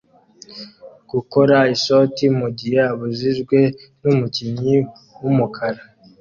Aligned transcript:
gukora 1.11 1.57
ishoti 1.75 2.23
mugihe 2.39 2.79
abujijwe 2.91 3.59
numukinnyi 4.01 4.77
wumukara 5.21 5.81